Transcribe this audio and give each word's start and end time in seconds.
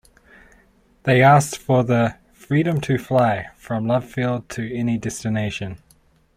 They 1.03 1.21
asked 1.21 1.59
for 1.59 1.83
the 1.83 2.15
"freedom 2.33 2.81
to 2.81 2.97
fly" 2.97 3.49
from 3.55 3.85
Love 3.85 4.03
Field 4.05 4.49
to 4.49 4.73
any 4.73 4.97
destination. 4.97 5.77